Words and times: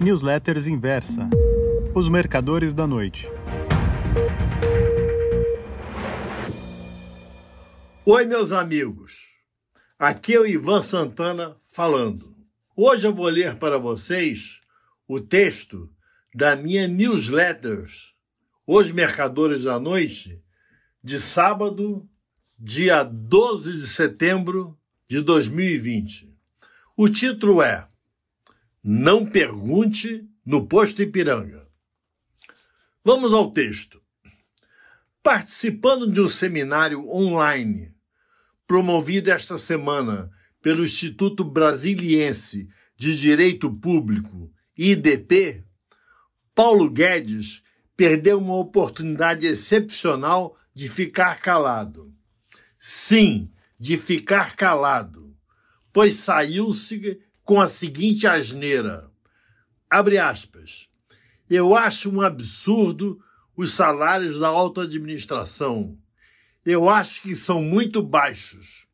Newsletters 0.00 0.68
Inversa 0.68 1.28
Os 1.92 2.08
Mercadores 2.08 2.72
da 2.72 2.86
Noite. 2.86 3.28
Oi, 8.06 8.24
meus 8.24 8.52
amigos. 8.52 9.40
Aqui 9.98 10.34
é 10.34 10.40
o 10.40 10.46
Ivan 10.46 10.82
Santana 10.82 11.56
falando. 11.64 12.32
Hoje 12.76 13.08
eu 13.08 13.12
vou 13.12 13.26
ler 13.26 13.56
para 13.56 13.76
vocês 13.76 14.60
o 15.08 15.18
texto 15.20 15.90
da 16.32 16.54
minha 16.54 16.86
newsletter, 16.86 17.84
Os 18.64 18.92
Mercadores 18.92 19.64
da 19.64 19.80
Noite, 19.80 20.40
de 21.02 21.18
sábado, 21.18 22.08
dia 22.56 23.02
12 23.02 23.72
de 23.72 23.86
setembro 23.88 24.78
de 25.08 25.22
2020. 25.22 26.32
O 26.96 27.08
título 27.08 27.60
é 27.60 27.88
Não 28.90 29.26
Pergunte 29.26 30.26
no 30.46 30.66
Posto 30.66 31.02
Ipiranga. 31.02 31.68
Vamos 33.04 33.34
ao 33.34 33.52
texto. 33.52 34.02
Participando 35.22 36.10
de 36.10 36.22
um 36.22 36.28
seminário 36.30 37.06
online 37.06 37.94
promovido 38.66 39.30
esta 39.30 39.58
semana 39.58 40.30
pelo 40.62 40.84
Instituto 40.84 41.44
Brasiliense 41.44 42.66
de 42.96 43.14
Direito 43.20 43.70
Público, 43.70 44.50
IDP, 44.74 45.62
Paulo 46.54 46.88
Guedes 46.88 47.62
perdeu 47.94 48.38
uma 48.38 48.56
oportunidade 48.56 49.46
excepcional 49.46 50.56
de 50.72 50.88
ficar 50.88 51.42
calado. 51.42 52.10
Sim, 52.78 53.52
de 53.78 53.98
ficar 53.98 54.56
calado 54.56 55.28
pois 55.98 56.14
saiu-se 56.14 57.20
com 57.48 57.62
a 57.62 57.66
seguinte 57.66 58.26
asneira. 58.26 59.10
Abre 59.88 60.18
aspas. 60.18 60.86
Eu 61.48 61.74
acho 61.74 62.10
um 62.10 62.20
absurdo 62.20 63.18
os 63.56 63.72
salários 63.72 64.38
da 64.38 64.48
alta 64.48 64.82
administração. 64.82 65.96
Eu 66.62 66.90
acho 66.90 67.22
que 67.22 67.34
são 67.34 67.62
muito 67.62 68.02
baixos. 68.02 68.86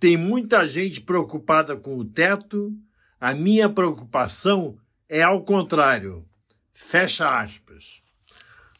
Tem 0.00 0.16
muita 0.16 0.66
gente 0.66 1.00
preocupada 1.00 1.76
com 1.76 1.96
o 1.96 2.04
teto. 2.04 2.76
A 3.20 3.34
minha 3.34 3.68
preocupação 3.68 4.76
é 5.08 5.22
ao 5.22 5.44
contrário. 5.44 6.26
Fecha 6.72 7.38
aspas. 7.38 8.02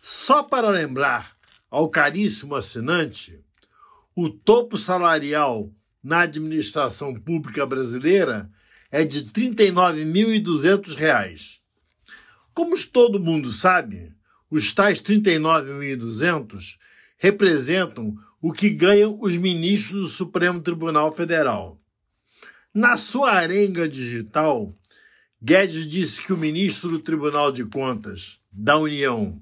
Só 0.00 0.42
para 0.42 0.69
lembrar 0.69 1.36
ao 1.70 1.88
caríssimo 1.88 2.56
assinante, 2.56 3.41
o 4.16 4.28
topo 4.28 4.77
salarial 4.77 5.70
na 6.02 6.22
administração 6.22 7.14
pública 7.14 7.64
brasileira 7.64 8.50
é 8.92 9.04
de 9.04 9.18
R$ 9.20 9.30
39.200. 9.32 11.60
Como 12.52 12.76
todo 12.86 13.18
mundo 13.18 13.50
sabe, 13.50 14.12
os 14.50 14.74
tais 14.74 15.00
39.200 15.00 16.76
representam 17.16 18.14
o 18.40 18.52
que 18.52 18.68
ganham 18.68 19.16
os 19.20 19.38
ministros 19.38 20.02
do 20.02 20.08
Supremo 20.08 20.60
Tribunal 20.60 21.10
Federal. 21.10 21.80
Na 22.74 22.98
sua 22.98 23.32
arenga 23.32 23.88
digital, 23.88 24.76
Guedes 25.40 25.88
disse 25.88 26.22
que 26.22 26.32
o 26.32 26.36
ministro 26.36 26.90
do 26.90 26.98
Tribunal 26.98 27.50
de 27.50 27.64
Contas 27.64 28.38
da 28.52 28.76
União, 28.76 29.40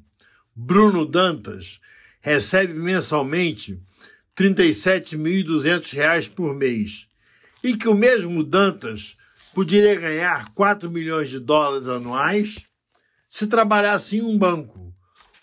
Bruno 0.54 1.04
Dantas, 1.04 1.80
recebe 2.20 2.74
mensalmente 2.74 3.82
37.200 4.36 5.92
reais 5.92 6.28
por 6.28 6.54
mês 6.54 7.08
e 7.64 7.76
que 7.76 7.88
o 7.88 7.94
mesmo 7.94 8.44
Dantas 8.44 9.16
poderia 9.54 9.94
ganhar 9.98 10.52
4 10.54 10.90
milhões 10.90 11.28
de 11.28 11.40
dólares 11.40 11.88
anuais 11.88 12.68
se 13.28 13.46
trabalhasse 13.46 14.18
em 14.18 14.22
um 14.22 14.36
banco, 14.36 14.94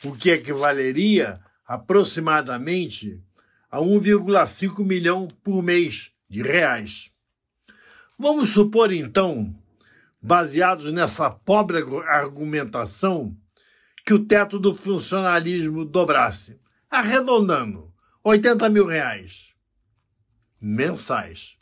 o 0.03 0.13
que 0.13 0.29
equivaleria 0.29 1.39
aproximadamente 1.65 3.21
a 3.69 3.79
1,5 3.79 4.85
milhão 4.85 5.27
por 5.43 5.61
mês 5.61 6.11
de 6.29 6.41
reais. 6.41 7.11
Vamos 8.17 8.49
supor 8.49 8.91
então, 8.91 9.55
baseados 10.21 10.91
nessa 10.91 11.29
pobre 11.29 11.77
argumentação, 12.07 13.35
que 14.05 14.13
o 14.13 14.25
teto 14.25 14.57
do 14.57 14.73
funcionalismo 14.73 15.83
dobrasse, 15.83 16.59
arredondando 16.89 17.93
80 18.23 18.69
mil 18.69 18.85
reais 18.85 19.53
mensais. 20.59 21.56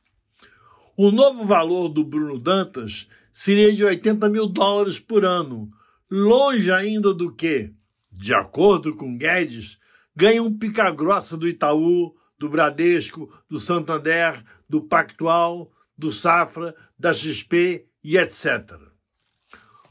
O 0.97 1.11
novo 1.11 1.43
valor 1.43 1.89
do 1.89 2.05
Bruno 2.05 2.39
Dantas 2.39 3.09
seria 3.33 3.73
de 3.73 3.83
80 3.83 4.29
mil 4.29 4.47
dólares 4.47 4.97
por 4.97 5.25
ano, 5.25 5.69
longe 6.09 6.71
ainda 6.71 7.13
do 7.13 7.33
que, 7.33 7.73
de 8.09 8.33
acordo 8.33 8.95
com 8.95 9.17
Guedes, 9.17 9.77
ganha 10.15 10.41
um 10.41 10.57
pica-grossa 10.57 11.35
do 11.35 11.49
Itaú, 11.49 12.15
do 12.39 12.47
Bradesco, 12.49 13.29
do 13.49 13.59
Santander, 13.59 14.41
do 14.69 14.81
Pactual, 14.81 15.69
do 15.97 16.13
Safra, 16.13 16.73
da 16.97 17.11
XP 17.11 17.85
e 18.01 18.17
etc. 18.17 18.79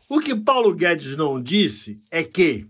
O 0.09 0.21
que 0.21 0.35
Paulo 0.35 0.75
Guedes 0.75 1.19
não 1.19 1.43
disse 1.43 2.01
é 2.11 2.23
que, 2.23 2.67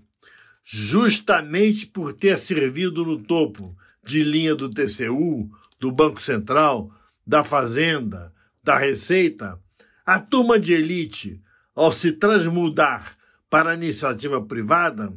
justamente 0.65 1.87
por 1.87 2.13
ter 2.13 2.37
servido 2.37 3.05
no 3.05 3.23
topo 3.23 3.77
de 4.03 4.25
linha 4.25 4.57
do 4.57 4.69
TCU, 4.69 5.49
do 5.79 5.93
Banco 5.93 6.21
Central, 6.21 6.91
da 7.27 7.43
Fazenda, 7.43 8.33
da 8.63 8.79
Receita, 8.79 9.59
a 10.05 10.21
turma 10.21 10.59
de 10.59 10.75
elite, 10.75 11.41
ao 11.75 11.91
se 11.91 12.13
transmudar 12.13 13.17
para 13.49 13.71
a 13.71 13.75
iniciativa 13.75 14.41
privada, 14.43 15.13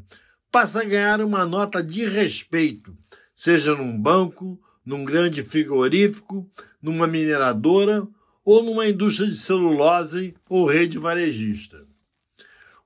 passa 0.51 0.81
a 0.81 0.85
ganhar 0.85 1.21
uma 1.21 1.45
nota 1.45 1.83
de 1.83 2.05
respeito, 2.05 2.95
seja 3.35 3.75
num 3.75 3.99
banco, 3.99 4.59
num 4.85 5.03
grande 5.03 5.43
frigorífico, 5.43 6.49
numa 6.81 7.05
mineradora 7.05 8.07
ou 8.43 8.63
numa 8.63 8.87
indústria 8.87 9.27
de 9.27 9.35
celulose 9.35 10.33
ou 10.49 10.65
rede 10.65 10.97
varejista. 10.97 11.85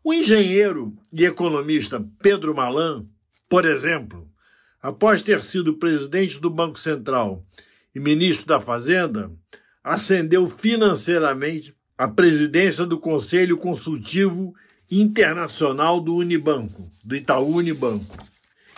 O 0.03 0.11
engenheiro 0.11 0.95
e 1.13 1.25
economista 1.25 2.03
Pedro 2.19 2.55
Malan, 2.55 3.05
por 3.47 3.65
exemplo, 3.65 4.27
após 4.81 5.21
ter 5.21 5.41
sido 5.41 5.77
presidente 5.77 6.39
do 6.41 6.49
Banco 6.49 6.79
Central 6.79 7.45
e 7.93 7.99
ministro 7.99 8.47
da 8.47 8.59
Fazenda, 8.59 9.31
ascendeu 9.83 10.47
financeiramente 10.47 11.75
à 11.97 12.07
presidência 12.07 12.85
do 12.85 12.99
Conselho 12.99 13.57
Consultivo 13.57 14.53
Internacional 14.89 15.99
do 15.99 16.15
Unibanco, 16.15 16.91
do 17.03 17.15
Itaú 17.15 17.55
Unibanco. 17.55 18.17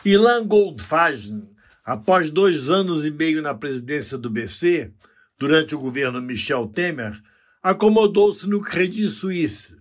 Ilan 0.06 0.46
Goldfagen, 0.46 1.50
após 1.85 2.29
dois 2.29 2.69
anos 2.69 3.06
e 3.06 3.12
meio 3.12 3.41
na 3.41 3.53
presidência 3.53 4.18
do 4.18 4.29
BC, 4.29 4.91
durante 5.40 5.74
o 5.74 5.80
governo 5.80 6.22
Michel 6.22 6.68
Temer, 6.68 7.19
acomodou-se 7.62 8.47
no 8.47 8.62
Credit 8.62 9.07
Suisse. 9.09 9.78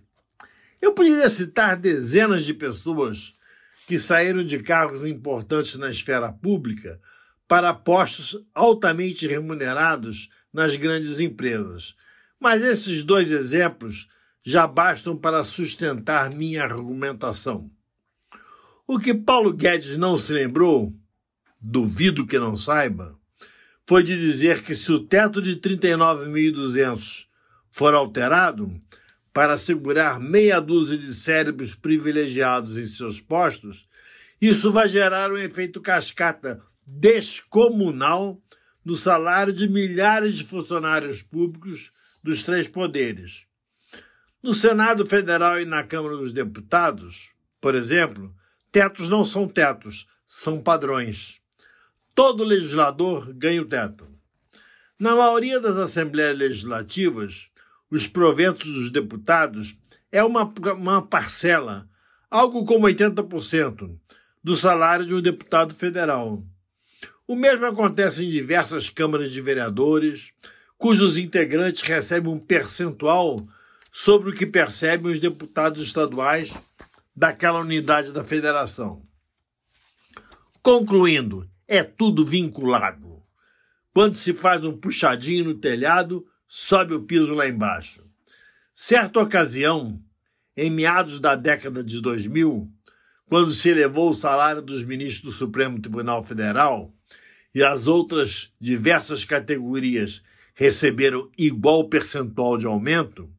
Eu 0.81 0.93
poderia 0.93 1.29
citar 1.29 1.77
dezenas 1.77 2.45
de 2.45 2.53
pessoas 2.53 3.33
que 3.87 3.99
saíram 3.99 4.43
de 4.43 4.59
cargos 4.59 5.05
importantes 5.05 5.77
na 5.77 5.89
esfera 5.89 6.31
pública 6.31 6.99
para 7.47 7.73
postos 7.73 8.37
altamente 8.53 9.27
remunerados 9.27 10.29
nas 10.51 10.75
grandes 10.75 11.19
empresas. 11.19 11.95
Mas 12.39 12.61
esses 12.61 13.03
dois 13.03 13.31
exemplos 13.31 14.07
já 14.45 14.67
bastam 14.67 15.17
para 15.17 15.43
sustentar 15.43 16.29
minha 16.29 16.63
argumentação. 16.63 17.69
O 18.85 18.99
que 18.99 19.13
Paulo 19.13 19.53
Guedes 19.53 19.97
não 19.97 20.17
se 20.17 20.33
lembrou, 20.33 20.93
duvido 21.61 22.27
que 22.27 22.37
não 22.37 22.55
saiba, 22.55 23.17
foi 23.87 24.03
de 24.03 24.17
dizer 24.17 24.61
que 24.63 24.75
se 24.75 24.91
o 24.91 24.99
teto 24.99 25.41
de 25.41 25.55
39.200 25.55 27.27
for 27.71 27.93
alterado, 27.93 28.81
para 29.33 29.57
segurar 29.57 30.19
meia 30.19 30.59
dúzia 30.59 30.97
de 30.97 31.11
cérebros 31.13 31.73
privilegiados 31.73 32.77
em 32.77 32.85
seus 32.85 33.19
postos, 33.19 33.87
isso 34.39 34.71
vai 34.71 34.87
gerar 34.87 35.31
um 35.31 35.37
efeito 35.37 35.81
cascata 35.81 36.61
descomunal 36.85 38.41
no 38.83 38.95
salário 38.95 39.53
de 39.53 39.67
milhares 39.67 40.35
de 40.35 40.43
funcionários 40.43 41.21
públicos 41.21 41.91
dos 42.21 42.43
três 42.43 42.67
poderes. 42.67 43.45
No 44.41 44.53
Senado 44.53 45.05
Federal 45.05 45.61
e 45.61 45.65
na 45.65 45.83
Câmara 45.83 46.17
dos 46.17 46.33
Deputados, 46.33 47.31
por 47.61 47.75
exemplo, 47.75 48.35
tetos 48.71 49.07
não 49.07 49.23
são 49.23 49.47
tetos, 49.47 50.07
são 50.25 50.61
padrões. 50.61 51.39
Todo 52.13 52.43
legislador 52.43 53.33
ganha 53.33 53.61
o 53.61 53.65
teto. 53.65 54.07
Na 54.99 55.15
maioria 55.15 55.59
das 55.59 55.77
assembleias 55.77 56.37
legislativas, 56.37 57.49
os 57.89 58.07
proventos 58.07 58.65
dos 58.65 58.91
deputados 58.91 59.77
é 60.11 60.23
uma, 60.23 60.51
uma 60.75 61.01
parcela, 61.01 61.87
algo 62.29 62.65
como 62.65 62.87
80%, 62.87 63.97
do 64.43 64.55
salário 64.55 65.05
de 65.05 65.13
um 65.13 65.21
deputado 65.21 65.73
federal. 65.73 66.43
O 67.33 67.35
mesmo 67.35 67.65
acontece 67.65 68.23
em 68.23 68.29
diversas 68.29 68.91
câmaras 68.91 69.31
de 69.31 69.41
vereadores, 69.41 70.33
cujos 70.77 71.17
integrantes 71.17 71.81
recebem 71.81 72.31
um 72.31 72.37
percentual 72.37 73.43
sobre 73.91 74.29
o 74.29 74.33
que 74.33 74.45
percebem 74.45 75.11
os 75.11 75.19
deputados 75.19 75.81
estaduais 75.81 76.53
daquela 77.15 77.59
unidade 77.59 78.11
da 78.11 78.23
federação. 78.23 79.01
Concluindo, 80.61 81.49
é 81.67 81.81
tudo 81.81 82.23
vinculado. 82.23 83.23
Quando 83.91 84.13
se 84.13 84.31
faz 84.31 84.63
um 84.63 84.77
puxadinho 84.77 85.45
no 85.45 85.55
telhado, 85.55 86.23
sobe 86.47 86.93
o 86.93 87.01
piso 87.01 87.33
lá 87.33 87.47
embaixo. 87.47 88.05
Certa 88.71 89.19
ocasião, 89.19 89.99
em 90.55 90.69
meados 90.69 91.19
da 91.19 91.35
década 91.35 91.83
de 91.83 91.99
2000, 91.99 92.71
quando 93.25 93.51
se 93.51 93.69
elevou 93.69 94.11
o 94.11 94.13
salário 94.13 94.61
dos 94.61 94.83
ministros 94.83 95.23
do 95.23 95.31
Supremo 95.31 95.81
Tribunal 95.81 96.21
Federal 96.21 96.92
e 97.53 97.63
as 97.63 97.87
outras 97.87 98.53
diversas 98.59 99.23
categorias 99.23 100.23
receberam 100.55 101.29
igual 101.37 101.87
percentual 101.87 102.57
de 102.57 102.65
aumento, 102.65 103.29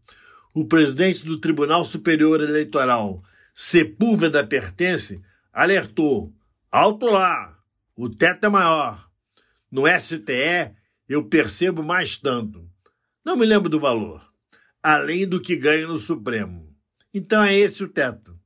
o 0.52 0.64
presidente 0.64 1.25
do 1.25 1.38
Tribunal 1.38 1.84
Superior 1.84 2.40
Eleitoral, 2.40 3.22
Sepúlveda 3.52 4.46
Pertence, 4.46 5.20
alertou: 5.52 6.32
alto 6.70 7.06
lá, 7.06 7.58
o 7.96 8.08
teto 8.08 8.46
é 8.46 8.49
maior. 8.49 9.11
No 9.70 9.84
STE 9.87 10.75
eu 11.08 11.25
percebo 11.25 11.82
mais 11.82 12.16
tanto. 12.19 12.69
Não 13.25 13.37
me 13.37 13.44
lembro 13.44 13.69
do 13.69 13.81
valor, 13.81 14.25
além 14.82 15.26
do 15.26 15.40
que 15.40 15.56
ganho 15.56 15.88
no 15.88 15.99
Supremo. 15.99 16.72
Então 17.12 17.43
é 17.43 17.55
esse 17.55 17.82
o 17.82 17.88
teto. 17.88 18.38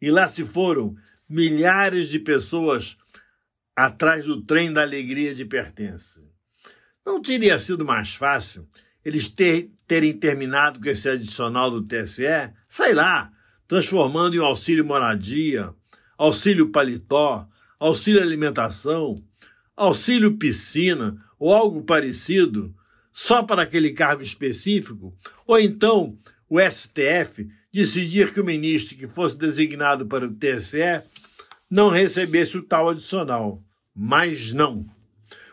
E 0.00 0.10
lá 0.10 0.28
se 0.28 0.44
foram 0.44 0.94
milhares 1.28 2.08
de 2.08 2.18
pessoas 2.18 2.96
atrás 3.86 4.26
do 4.26 4.42
trem 4.42 4.70
da 4.70 4.82
alegria 4.82 5.34
de 5.34 5.44
pertença. 5.44 6.22
Não 7.04 7.20
teria 7.20 7.58
sido 7.58 7.82
mais 7.82 8.14
fácil 8.14 8.68
eles 9.02 9.30
ter, 9.30 9.70
terem 9.86 10.12
terminado 10.12 10.78
com 10.78 10.88
esse 10.88 11.08
adicional 11.08 11.70
do 11.70 11.82
TSE? 11.82 12.52
Sei 12.68 12.92
lá, 12.92 13.32
transformando 13.66 14.36
em 14.36 14.40
auxílio 14.40 14.84
moradia, 14.84 15.74
auxílio 16.18 16.70
paletó, 16.70 17.48
auxílio 17.78 18.20
alimentação, 18.20 19.16
auxílio 19.74 20.36
piscina 20.36 21.16
ou 21.38 21.54
algo 21.54 21.82
parecido, 21.82 22.74
só 23.10 23.42
para 23.42 23.62
aquele 23.62 23.92
cargo 23.92 24.22
específico? 24.22 25.16
Ou 25.46 25.58
então 25.58 26.18
o 26.50 26.60
STF 26.60 27.48
decidir 27.72 28.34
que 28.34 28.40
o 28.40 28.44
ministro 28.44 28.98
que 28.98 29.08
fosse 29.08 29.38
designado 29.38 30.06
para 30.06 30.26
o 30.26 30.34
TSE 30.34 31.02
não 31.70 31.88
recebesse 31.88 32.58
o 32.58 32.62
tal 32.62 32.90
adicional. 32.90 33.62
Mas 33.94 34.52
não. 34.52 34.86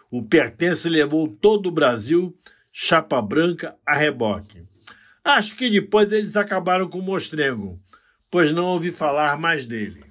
O 0.10 0.24
pertence 0.24 0.88
levou 0.88 1.28
todo 1.28 1.68
o 1.68 1.72
Brasil 1.72 2.38
chapa 2.72 3.22
branca 3.22 3.76
a 3.86 3.96
reboque. 3.96 4.64
Acho 5.24 5.56
que 5.56 5.70
depois 5.70 6.12
eles 6.12 6.38
acabaram 6.38 6.88
com 6.88 7.00
o 7.00 7.04
mostrengo, 7.04 7.82
pois 8.30 8.52
não 8.52 8.66
ouvi 8.66 8.92
falar 8.92 9.38
mais 9.38 9.66
dele. 9.66 10.04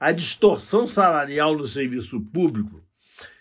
A 0.00 0.12
distorção 0.12 0.86
salarial 0.86 1.56
no 1.56 1.68
serviço 1.68 2.20
público 2.20 2.82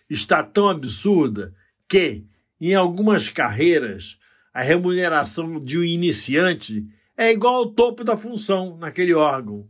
está 0.09 0.43
tão 0.43 0.69
absurda 0.69 1.53
que, 1.87 2.25
em 2.59 2.75
algumas 2.75 3.29
carreiras, 3.29 4.19
a 4.53 4.61
remuneração 4.61 5.59
de 5.59 5.77
um 5.77 5.83
iniciante 5.83 6.85
é 7.15 7.31
igual 7.31 7.55
ao 7.55 7.71
topo 7.71 8.03
da 8.03 8.17
função 8.17 8.77
naquele 8.77 9.13
órgão. 9.13 9.67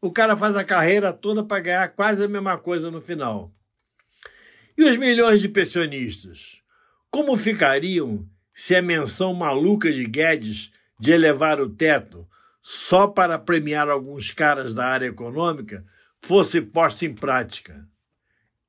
O 0.00 0.10
cara 0.10 0.36
faz 0.36 0.56
a 0.56 0.64
carreira 0.64 1.12
toda 1.12 1.42
para 1.42 1.62
ganhar 1.62 1.88
quase 1.88 2.24
a 2.24 2.28
mesma 2.28 2.58
coisa 2.58 2.90
no 2.90 3.00
final. 3.00 3.52
E 4.76 4.84
os 4.84 4.96
milhões 4.96 5.40
de 5.40 5.48
pensionistas? 5.48 6.62
Como 7.10 7.34
ficariam 7.36 8.28
se 8.52 8.74
a 8.74 8.82
menção 8.82 9.32
maluca 9.32 9.90
de 9.90 10.04
Guedes 10.04 10.70
de 10.98 11.12
elevar 11.12 11.60
o 11.60 11.70
teto 11.70 12.28
só 12.62 13.06
para 13.06 13.38
premiar 13.38 13.88
alguns 13.88 14.30
caras 14.30 14.74
da 14.74 14.86
área 14.86 15.06
econômica 15.06 15.84
fosse 16.20 16.60
posta 16.60 17.06
em 17.06 17.14
prática? 17.14 17.88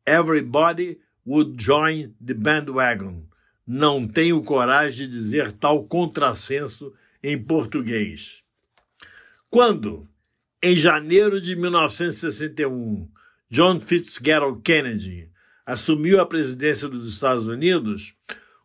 Everybody 0.06 1.00
would 1.26 1.62
join 1.62 2.16
the 2.26 2.34
bandwagon. 2.34 3.26
Não 3.66 4.08
tenho 4.08 4.42
coragem 4.42 5.08
de 5.08 5.12
dizer 5.12 5.52
tal 5.52 5.84
contrassenso 5.84 6.94
em 7.22 7.38
português. 7.38 8.44
Quando, 9.50 10.08
em 10.68 10.76
janeiro 10.76 11.40
de 11.40 11.56
1961, 11.56 13.08
John 13.50 13.80
Fitzgerald 13.80 14.62
Kennedy 14.62 15.32
assumiu 15.66 16.20
a 16.20 16.26
presidência 16.26 16.90
dos 16.90 17.14
Estados 17.14 17.48
Unidos, 17.48 18.16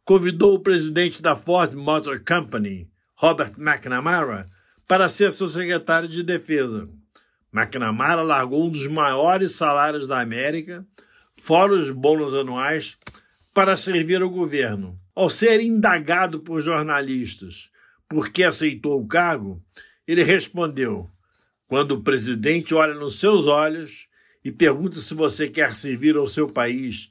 convidou 0.05 0.55
o 0.55 0.59
presidente 0.59 1.23
da 1.23 1.37
Ford 1.37 1.73
Motor 1.75 2.21
Company, 2.27 2.91
Robert 3.15 3.53
McNamara, 3.57 4.49
para 4.89 5.09
ser 5.09 5.33
seu 5.33 5.47
secretário 5.49 6.09
de 6.09 6.25
defesa. 6.25 6.89
McNamara 7.53 8.23
largou 8.23 8.67
um 8.67 8.71
dos 8.71 8.89
maiores 8.89 9.53
salários 9.53 10.09
da 10.09 10.21
América, 10.21 10.85
fora 11.41 11.73
os 11.73 11.89
bônus 11.93 12.35
anuais, 12.35 12.99
para 13.55 13.77
servir 13.77 14.21
ao 14.23 14.29
governo. 14.29 14.99
Ao 15.15 15.31
ser 15.31 15.61
indagado 15.61 16.41
por 16.41 16.61
jornalistas 16.61 17.71
por 18.09 18.29
que 18.29 18.43
aceitou 18.43 19.01
o 19.01 19.07
cargo, 19.07 19.63
ele 20.05 20.25
respondeu: 20.25 21.09
quando 21.73 21.93
o 21.93 22.03
presidente 22.03 22.75
olha 22.75 22.93
nos 22.93 23.19
seus 23.19 23.47
olhos 23.47 24.07
e 24.45 24.53
pergunta 24.53 25.01
se 25.01 25.15
você 25.15 25.49
quer 25.49 25.75
servir 25.75 26.17
ao 26.17 26.27
seu 26.27 26.47
país, 26.47 27.11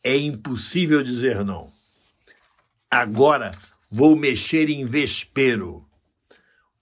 é 0.00 0.16
impossível 0.16 1.02
dizer 1.02 1.44
não. 1.44 1.72
Agora 2.88 3.50
vou 3.90 4.14
mexer 4.14 4.70
em 4.70 4.84
vespero. 4.84 5.84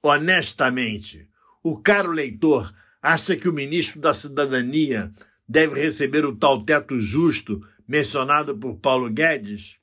Honestamente, 0.03 1.27
o 1.63 1.79
caro 1.79 2.13
leitor 2.13 2.71
acha 3.01 3.35
que 3.35 3.49
o 3.49 3.55
ministro 3.55 4.03
da 4.03 4.13
Cidadania 4.13 5.11
deve 5.49 5.81
receber 5.81 6.27
o 6.27 6.37
tal 6.37 6.63
teto 6.63 7.01
justo 7.01 7.67
mencionado 7.89 8.55
por 8.55 8.77
Paulo 8.77 9.09
Guedes? 9.09 9.79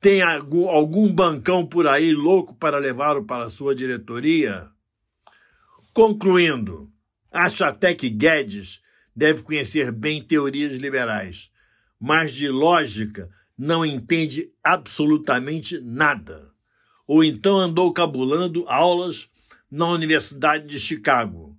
Tem 0.00 0.22
algum, 0.22 1.12
bancão 1.12 1.66
por 1.66 1.88
aí 1.88 2.14
louco 2.14 2.54
para 2.54 2.78
levá-lo 2.78 3.24
para 3.24 3.50
sua 3.50 3.74
diretoria? 3.74 4.70
Concluindo, 5.96 6.92
acho 7.32 7.64
até 7.64 7.94
que 7.94 8.10
Guedes 8.10 8.82
deve 9.16 9.40
conhecer 9.40 9.90
bem 9.90 10.22
teorias 10.22 10.74
liberais, 10.74 11.50
mas 11.98 12.34
de 12.34 12.50
lógica 12.50 13.30
não 13.56 13.82
entende 13.82 14.52
absolutamente 14.62 15.80
nada. 15.80 16.52
Ou 17.06 17.24
então 17.24 17.58
andou 17.58 17.94
cabulando 17.94 18.68
aulas 18.68 19.26
na 19.70 19.88
Universidade 19.88 20.66
de 20.66 20.78
Chicago, 20.78 21.56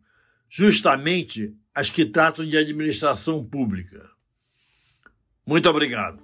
justamente 0.47 1.55
as 1.73 1.89
que 1.89 2.05
tratam 2.05 2.45
de 2.47 2.55
administração 2.55 3.43
pública. 3.43 4.07
Muito 5.47 5.67
obrigado. 5.67 6.21